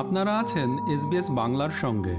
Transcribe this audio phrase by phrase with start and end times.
[0.00, 2.16] আপনারা আছেন এসবিএস বাংলার সঙ্গে।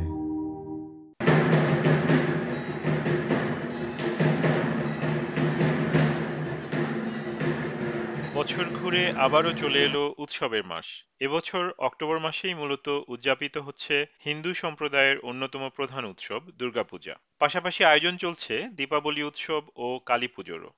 [8.36, 10.88] বছর ঘুরে আবারও চলে এলো উৎসবের মাস।
[11.20, 18.54] এবছর অক্টোবর মাসেই মূলত উদযাপিত হচ্ছে হিন্দু সম্প্রদায়ের অন্যতম প্রধান উৎসব দুর্গাপূজা। পাশাপাশি আয়োজন চলছে
[18.74, 20.72] দীপাবলি উৎসব ও কালী পুজোরও।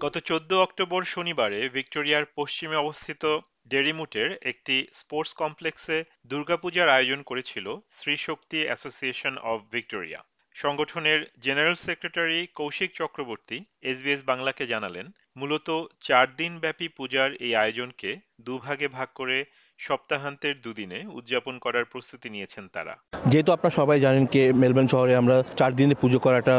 [0.00, 3.22] গত চোদ্দ অক্টোবর শনিবারে ভিক্টোরিয়ার পশ্চিমে অবস্থিত
[3.70, 10.20] ডেরিমুটের একটি স্পোর্টস কমপ্লেক্সে দুর্গাপূজার আয়োজন করেছিল Shri Shakti association of Victoria.
[10.56, 15.68] সংগঠনের general secretary Kaushik Chakraborty SBS বাংলাকে জানালেন, মূলত
[16.00, 19.38] চার দিন ব্যাপী পূজার এই আয়োজনকে দুভাগে ভাগ করে
[19.86, 22.94] সপ্তাহান্তের দুদিনে উদযাপন করার প্রস্তুতি নিয়েছেন তারা।
[23.30, 26.54] যেহেতু আপনারা সবাই জানেন কি, মেলবোর্ন শহরে আমরা চার দিনে পুজো করাটা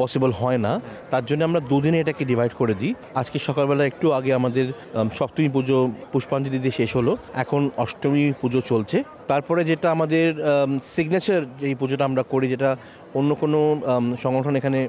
[0.00, 0.72] পসিবল হয় না,
[1.12, 4.66] তার জন্য আমরা দুদিনে এটাকে ডিভাইড করে দিই। আজকে সকালবেলা একটু আগে আমাদের
[5.18, 5.76] সপ্তমী পুজো
[6.12, 8.98] পুষ্পাঞ্জলি দিয়ে শেষ হলো, এখন অষ্টমী পুজো চলছে।
[9.32, 10.28] তারপরে যেটা আমাদের
[10.94, 12.70] সিগনেচার যেই পুজোটা আমরা করি, যেটা
[13.18, 13.58] অন্য কোনো
[14.24, 14.80] সংগঠন এখানে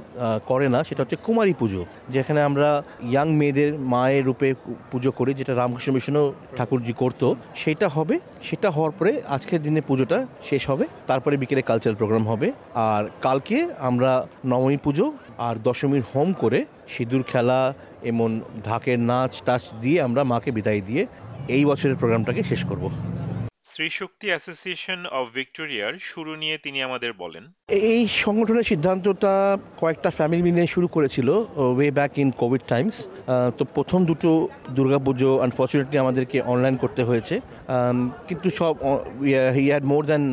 [0.50, 1.81] করে না, সেটা হচ্ছে কুমারী পুজো,
[2.16, 2.69] যেখানে আমরা
[3.11, 4.50] ইয়াং মেয়েদের মায়ের রূপে
[4.91, 6.25] পুজো করি, যেটা রামকৃষ্ণ মিশনও
[6.58, 7.27] ঠাকুরজি করতো।
[7.61, 8.16] সেটা হবে,
[8.47, 10.17] সেটা হওয়ার পরে আজকের দিনে পুজোটা
[10.50, 12.47] শেষ হবে, তারপরে বিকেলে কালচারাল প্রোগ্রাম হবে,
[12.91, 13.57] আর কালকে
[13.89, 14.11] আমরা
[14.52, 15.05] নবমী পুজো
[15.47, 16.59] আর দশমীর হোম করে
[16.94, 17.59] সিঁদুর খেলা,
[18.11, 18.30] এমন
[18.67, 21.03] ঢাকের নাচ টাচ দিয়ে আমরা মাকে বিদায় দিয়ে
[21.55, 22.85] এই বছরের প্রোগ্রামটাকে শেষ করব।
[23.73, 27.43] শ্রীশক্তি অ্যাসোসিয়েশন অব ভিক্টোরিয়ার শুরু নিয়ে তিনি আমাদের বলেন।
[27.93, 29.33] এই সংগঠনের সিদ্ধান্তটা
[29.81, 31.29] কয়েকটা ফ্যামিলি মিলে শুরু করেছিল
[31.77, 32.95] way back in covid times
[33.57, 34.31] তো প্রথম দুটো
[34.77, 37.35] দুর্গাপুজো আনফর্চুনেটলি আমাদেরকে অনলাইন করতে হয়েছে।
[38.27, 38.73] কিন্তু সব
[39.55, 40.23] হি হ্যাড মোর দ্যান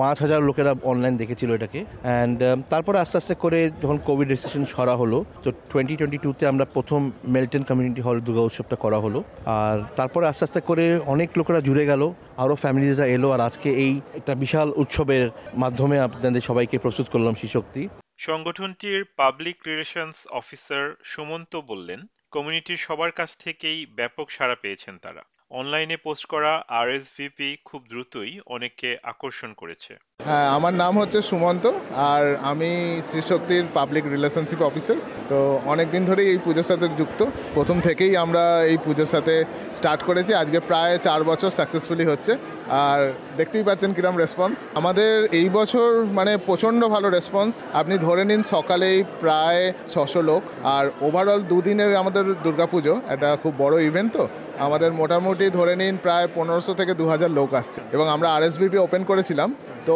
[0.00, 2.38] পাঁচ হাজার লোকেরা অনলাইন দেখেছিল এটাকে। অ্যান্ড
[2.72, 7.00] তারপরে আস্তে আস্তে করে যখন কোভিড রেস্ট্রিকশন সরা হলো, তো টোয়েন্টি টোয়েন্টি টুতে আমরা প্রথম
[7.34, 9.20] মেলটন কমিউনিটি হল দুর্গা উৎসবটা করা হলো।
[9.60, 10.84] আর তারপরে আস্তে আস্তে করে
[11.14, 12.02] অনেক লোকেরা জুড়ে গেল
[12.42, 15.24] আরও ফ্যামিলিজরা এলো, আর আজকে এই একটা বিশাল উৎসবের
[15.62, 17.82] মাধ্যমে আপনাদের সবাইকে প্রস্তুত করলাম শক্তি।
[18.28, 22.00] সংগঠনটির পাবলিক রিলেশনস অফিসার সুমন্ত বললেন
[22.34, 28.88] কমিউনিটির সবার কাছ থেকেই ব্যাপক সাড়া পেয়েছেন তারা। অনলাইনে পোস্ট করা আরএসভিপি খুব দ্রুতই অনেককে
[29.12, 29.92] আকর্ষণ করেছে।
[30.28, 31.64] হ্যাঁ আমার নাম হচ্ছে সুমন্ত,
[32.10, 32.70] আর আমি
[33.08, 34.98] শ্রীশক্তির পাবলিক রিলেশনশিপ অফিসার
[35.30, 35.38] তো
[35.72, 37.20] অনেক দিন ধরেই এই পুজোর সাথে যুক্ত।
[37.56, 39.34] প্রথম থেকেই আমরা এই পুজোর সাথে
[39.78, 42.32] স্টার্ট করেছি। আজকে প্রায় চার বছর সাকসেসফুলি হচ্ছে।
[42.84, 43.00] আর
[43.38, 48.98] দেখতেই পাচ্ছেন কিরম রেসপন্স আমাদের এই বছর মানে প্রচণ্ড ভালো রেসপন্স আপনি ধরে নিন সকালেই
[49.22, 50.42] প্রায় ছশো লোক।
[50.76, 54.24] আর ওভারঅল দুদিনের আমাদের দুর্গাপুজো, একটা খুব বড় ইভেন্ট তো।
[54.64, 59.02] আমাদের মোটামুটি ধরে নিন প্রায় পনেরোশো থেকে দু হাজার লোক আসছে। এবং আমরা আরএসবিপি ওপেন
[59.10, 59.48] করেছিলাম,
[59.86, 59.94] তো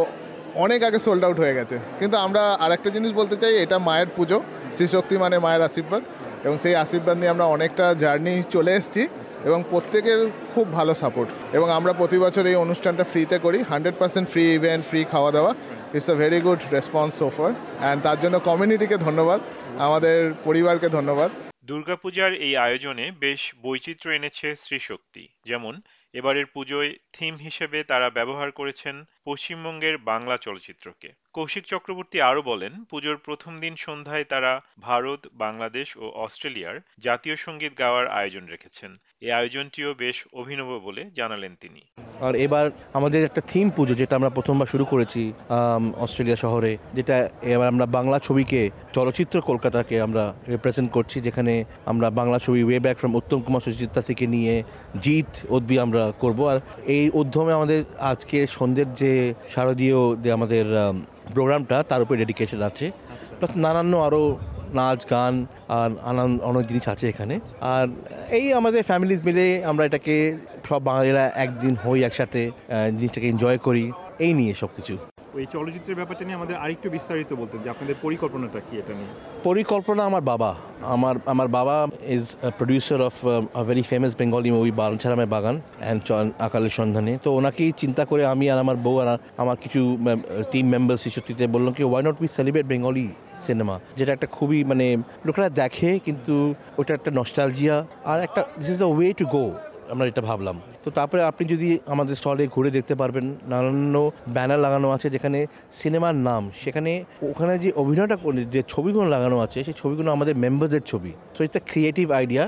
[0.65, 4.39] অনেক আগে সোল্ড আউট হয়ে গেছে। কিন্তু আমরা আরেকটা জিনিস বলতে চাই, এটা মায়ের পুজো,
[4.77, 6.03] শ্রীশক্তি মানে মায়ের আশীর্বাদ।
[6.45, 9.03] এবং সেই আশীর্বাদ নিয়ে আমরা অনেকটা জার্নি চলে এসেছি
[9.49, 10.21] এবং প্রত্যেকের
[10.55, 14.83] খুব ভালো সাপোর্ট এবং আমরা প্রতি বছর এই অনুষ্ঠানটা ফ্রিতে করি hundred percent free event
[14.91, 15.51] free খাওয়া দাওয়া
[15.95, 19.41] it's a very good response so far and তার জন্য কমিউনিটিকে ধন্যবাদ,
[19.87, 21.31] আমাদের পরিবারকে ধন্যবাদ।
[21.71, 25.75] দুর্গাপূজার এই আয়োজনে বেশ বৈচিত্র্য এনেছে শ্রীশক্তি যেমন,
[26.15, 33.17] এবারের পুজোয় থিম হিসেবে তারা ব্যবহার করেছেন পশ্চিমবঙ্গের বাংলা চলচ্চিত্রকে। কৌশিক চক্রবর্তী আরও বলেন, পুজোর
[33.27, 34.53] প্রথম দিন সন্ধ্যায় তারা
[34.89, 36.77] ভারত, বাংলাদেশ ও অস্ট্রেলিয়ার
[37.07, 38.91] জাতীয় সংগীত গাওয়ার আয়োজন রেখেছেন।
[39.25, 41.83] এই আয়োজনটিও বেশ অভিনব বলে জানালেন তিনি।
[42.27, 42.65] আর এবার
[42.99, 45.23] আমাদের একটা থিম পুজো, যেটা আমরা প্রথমবার শুরু করেছি
[46.05, 47.17] অস্ট্রেলিয়া শহরে, যেটা
[47.55, 48.61] এবার আমরা বাংলা ছবিকে,
[48.97, 50.25] চলচ্চিত্র কলকাতাকে আমরা
[50.55, 51.55] রিপ্রেজেন্ট করছি, যেখানে
[51.91, 54.55] আমরা বাংলা ছবি way back from Uttam Kumar Suchitra থেকে নিয়ে
[55.05, 56.59] জিত অদ্বি আমরা করব। আর
[56.97, 57.81] এই উদ্যমে আমাদের
[58.13, 59.13] আজকে সন্ধ্যের যে
[59.55, 60.67] শারদীয় যে আমাদের
[61.35, 62.87] প্রোগ্রামটা তার উপরে ডেডিকেশন আছে।
[63.39, 64.23] প্লাস নানান্য আরও
[64.79, 65.35] নাচ গান
[65.79, 67.35] আর আনন্দ অনেক জিনিস আছে এখানে।
[67.75, 67.87] আর
[68.39, 70.15] এই আমাদের ফ্যামিলিজ মিলে আমরা এটাকে
[70.69, 72.43] সব বাঙালিরা একদিন হই একসাথে
[72.97, 73.85] জিনিসটাকে এনজয় করি।
[74.25, 74.95] এই নিয়ে সব কিছু
[75.35, 79.13] এই চলচ্চিত্রের ব্যাপারটা নিয়ে আমাদের আরেকটু বিস্তারিত বলতেন যে আপনাদের পরিকল্পনাটা কি এটা নিয়ে?
[79.45, 80.51] পরিকল্পনা আমার বাবা।
[80.83, 82.25] আমার আমার বাবা is
[82.59, 83.15] producer of
[83.55, 86.01] a very famous Bengali movie বালছারামের বাগান অ্যান্ড
[86.39, 89.09] আকালের সন্ধানে তো ওনাকেই চিন্তা করে আমি আর আমার বউ আর
[89.39, 89.99] আমার কিছু
[90.51, 93.09] টিম মেম্বার্স সত্যিতে বললাম কি why not we celebrate Bengali
[93.39, 98.79] cinema যেটা একটা খুবই মানে লোকেরা দেখে কিন্তু ওটা একটা নস্টালজিয়া আর একটা this is
[98.79, 99.45] the way to go
[99.93, 103.97] আমরা এটা ভাবলাম। তো তারপরে আপনি যদি আমাদের স্টলে ঘুরে দেখতে পারবেন নানান
[104.37, 105.39] ব্যানার লাগানো আছে যেখানে
[105.81, 106.93] সিনেমার নাম, সেখানে
[107.33, 111.59] ওখানে যে অভিনয়টা করে, যে ছবিগুলো লাগানো আছে, সেই ছবিগুলো আমাদের মেম্বারদের ছবি। So it's
[111.61, 112.45] a creative idea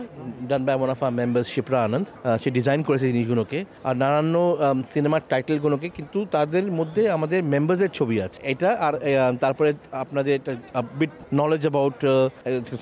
[0.51, 2.07] done by one of our members Shipra Anand
[2.43, 4.27] say design করেছে জিনিসগুলোকে। আর নানান
[4.93, 8.95] সিনেমার টাইটেলগুলোকে কিন্তু তাদের মধ্যে আমাদের মেম্বারদের ছবি আছে। এটা আর
[9.43, 9.71] তারপরে
[10.03, 10.37] আপনাদের
[11.01, 11.97] বিট নলেজ অ্যাবাউট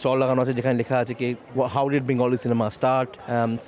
[0.01, 1.27] স্টল লাগানো আছে যেখানে লেখা আছে কি
[1.75, 3.11] how did Bengali cinema start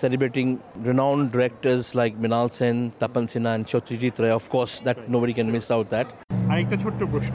[0.00, 0.46] celebrating
[0.82, 4.30] renowned directors like Minal Sen, Tapan Sinha, and Satyajit Ray.
[4.30, 6.12] Of course, that nobody can miss out that.
[6.52, 7.34] আরেকটা ছোট্ট প্রশ্ন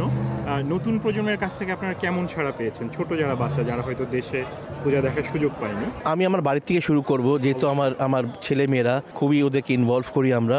[0.73, 2.85] নতুন প্রজন্মের কাছ থেকে আপনারা কেমন ছাড়া পেয়েছেন?
[2.95, 4.39] ছোট যারা বাচ্চা যারা হয়তো দেশে
[4.83, 8.95] পূজা দেখার সুযোগ পায়নি। আমি আমার বাড়ির থেকে শুরু করব যেহেতু আমার আমার ছেলে মেয়েরা
[9.19, 10.57] খুবই ওদেরকে ইনভলভ করি আমরা।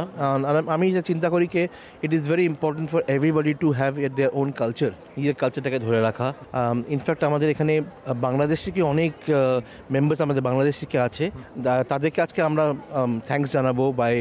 [0.74, 1.62] আমি যা চিন্তা করি কি
[2.04, 6.00] it is very important for everybody to have at their own culture নিজের কালচারটাকে ধরে
[6.08, 6.28] রাখা।
[6.96, 7.74] ইনফ্যাক্ট আমাদের এখানে
[8.26, 9.12] বাংলাদেশ থেকে অনেক
[9.94, 11.24] মেম্বার্স আমাদের বাংলাদেশ থেকে আছে।
[11.92, 12.64] তাদেরকে আজকে আমরা
[13.28, 14.14] থ্যাঙ্কস জানাব by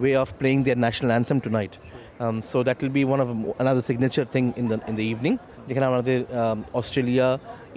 [0.00, 1.74] way of playing their national anthem tonight
[2.50, 3.28] so that will be one of
[3.58, 5.32] another signature thing in the in the evening
[5.68, 6.18] যেখানে আমাদের
[6.80, 7.28] অস্ট্রেলিয়া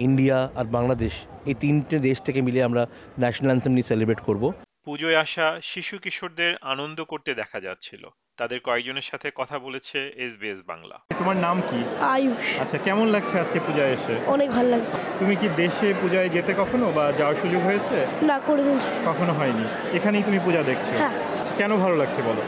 [0.06, 1.14] ইন্ডিয়া আর বাংলাদেশ
[1.50, 2.82] এই তিনটে দেশ থেকে মিলে আমরা
[3.22, 4.44] ন্যাশনাল অ্যান্থেম নিয়ে সেলিব্রেট করব।
[4.86, 8.02] পুজোয় আসা শিশু কিশোরদের আনন্দ করতে দেখা যাচ্ছিল।
[8.40, 11.80] তাদের কয়েকজনের সাথে কথা বলেছে এসবিএস বাংলা। তোমার নাম কি?
[12.14, 14.14] আয়ুষ। আচ্ছা কেমন লাগছে আজকে পূজায় এসে?
[14.34, 17.96] অনেক ভালো লাগছে। তুমি কি দেশে পূজায় যেতে কখনো বা যাওয়ার সুযোগ হয়েছে?
[18.30, 18.76] না কোনোদিন
[19.08, 19.64] কখনো হয়নি।
[19.96, 20.86] এখানেই তুমি পূজা দেখছ?
[21.00, 22.42] হ্যাঁ। আচ্ছা, কেন ভালো লাগছে বলো?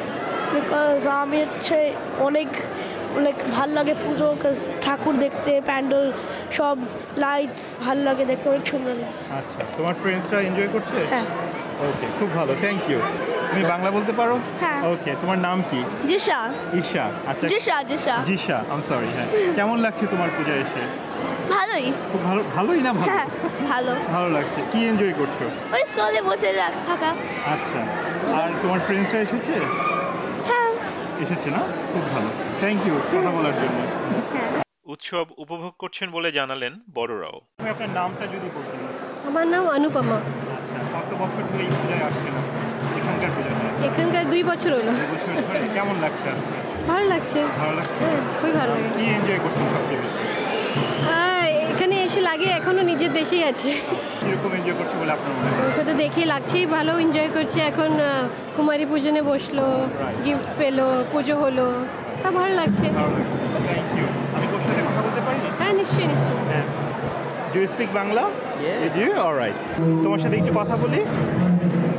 [0.54, 1.78] বিকজ আমি হচ্ছে
[2.28, 2.48] অনেক
[3.24, 4.28] লাইক ভালো লাগে পুজো
[4.84, 6.04] ঠাকুর দেখতে প্যান্ডেল
[6.58, 6.76] সব
[7.24, 10.96] লাইটস ভালো লাগে দেখতে অনেক সুন্দর লাগে। আচ্ছা তোমার ফ্রেন্ডসরা এনজয় করছে?
[11.12, 11.26] হ্যাঁ।
[11.88, 13.00] ওকে খুব ভালো থ্যাংক ইউ
[13.50, 14.34] তুমি বাংলা বলতে পারো?
[14.62, 15.80] হ্যাঁ। ওকে তোমার নাম কি?
[16.10, 16.38] জিশা।
[16.80, 20.82] ঈশা আচ্ছা। জিসা জিসা জিশা আম সরি হ্যাঁ। কেমন লাগছে তোমার পূজা এসে?
[21.54, 23.08] ভালোই। খুব ভালো ভালোই না ভালো?
[23.10, 23.28] হ্যাঁ
[23.70, 25.38] ভালো। ভালো লাগছে। কি এনজয় করছ?
[25.74, 26.50] ওই স্টলে বসে
[26.88, 27.10] থাকা।
[27.54, 27.80] আচ্ছা
[28.40, 29.54] আর তোমার ফ্রেন্ডসরা এসেছে?
[31.24, 31.60] এসেছে না?
[31.92, 32.28] খুব ভালো।
[32.60, 33.78] থ্যাংক ইউ কথা বলার জন্য।
[34.92, 38.80] উৎসব উপভোগ করছেন বলে জানালেন বড়রাও। তুমি আপনার নামটা যদি বলতেন।
[39.28, 40.18] আমার নাম অনুপমা।
[40.56, 42.34] আচ্ছা কত বছর ধরে এই পূজায় আসছেন
[42.98, 43.66] এখানকার পূজাটা?
[43.88, 44.92] এখানকার দুই বছর হলো।
[45.76, 46.56] কেমন লাগছে আজকে?
[46.90, 47.98] ভালো লাগছে। ভালো লাগছে?
[48.02, 50.22] হ্যাঁ খুবই ভালো লাগে। কি এনজয় করছেন সবচেয়ে বেশি?
[51.72, 53.68] এখানে এসে লাগে এখনও নিজের দেশেই আছে।
[54.20, 55.67] কীরকম এনজয় করছে বলে আপনার মনে হয়?
[56.02, 57.90] দেখে লাগছেই ভালো এনজয় করছে। এখন
[58.56, 59.58] কুমারী পূজনে বসল
[60.24, 60.78] গিফটস পেল
[61.12, 61.66] পুজো হলো।
[62.22, 63.36] তা ভালো লাগছে। ভালো লাগছে
[63.68, 64.06] থ্যাংক ইউ
[64.36, 65.38] আমি তোর সাথে কথা বলতে পারি?
[65.60, 66.66] হ্যাঁ নিশ্চয়ই নিশ্চয়ই। হ্যাঁ।
[67.52, 68.22] Do speak Bangla
[69.00, 69.56] you alright
[70.04, 71.00] তোমার সাথে একটু কথা বলি?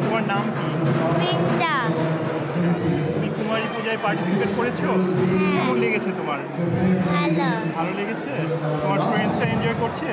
[0.04, 0.66] তোমার নাম কি?
[1.20, 1.76] বৃন্দা
[3.14, 4.80] তুমি কুমারী পূজায় পার্টিসিপেট করেছ?
[5.56, 6.40] কেমন লেগেছে তোমার?
[7.14, 7.48] ভালো।
[7.78, 8.32] ভালো লেগেছে?
[8.82, 10.08] তোমার ফ্রেন্ডসরা এনজয় করছে?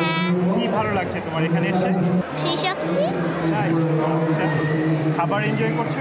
[0.00, 1.90] হ্যাঁ। কি ভালো লাগছে তোমার এখানে এসে?
[3.52, 3.68] তাই
[4.12, 4.44] আচ্ছা
[5.16, 5.96] খাবার এনজয় করছ?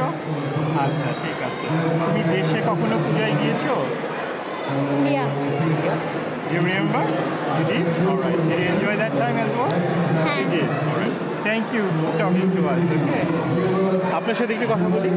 [0.85, 1.65] আচ্ছা ঠিক আছে।
[2.03, 3.73] তুমি দেশে কখনো পূজায় গিয়েছো?
[4.93, 5.25] India.
[6.53, 7.03] You remember?
[7.57, 7.63] You?
[7.69, 7.85] Did?
[8.09, 8.39] Alright.
[8.49, 9.71] Did you enjoy that time as well?
[10.39, 10.69] You did.
[10.97, 11.85] Thank you you
[12.21, 12.81] talking to us.
[12.97, 13.23] Okay.
[14.19, 15.09] আপনার সাথে একটু কথা বলি।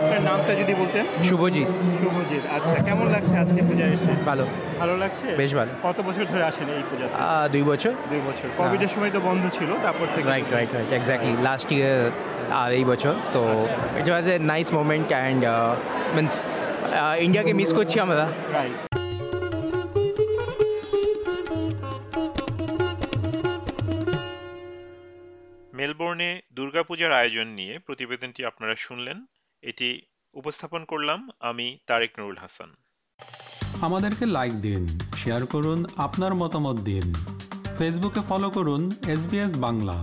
[0.00, 1.68] আপনার নামটা যদি বলতেন। শুভজিৎ।
[2.02, 4.12] শুভজিৎ আচ্ছা কেমন লাগছে আজকে পূজা এসে?
[4.30, 4.44] ভালো।
[4.80, 5.26] ভালো লাগছে?
[5.40, 9.20] বেশ ভালো। কত বছর ধরে আসেন এই আহ, দুই বছর। দুই বছর। কোভিডের সময় তো
[9.28, 11.98] বন্ধ ছিল তারপর থেকে। Right right right exactly last year
[12.62, 13.42] আর এই বছর। তো
[14.00, 15.42] it was a nice moment and
[16.16, 16.34] means
[17.26, 18.24] ইন্ডিয়াকে মিস করছি আমরা।
[18.58, 18.91] রাইট
[25.82, 29.26] মেলবোর্নে দুর্গাপূজার আয়োজন নিয়ে প্রতিবেদনটি আপনারা শুনলেন।
[29.62, 30.02] এটি
[30.34, 32.70] উপস্থাপন করলাম আমি তারেক নুরুল হাসান।
[33.82, 34.82] আমাদেরকে লাইক দিন
[35.16, 37.06] শেয়ার করুন, আপনার মতামত দিন।
[37.78, 39.96] ফেসবুকে ফলো করুন এস বাংলা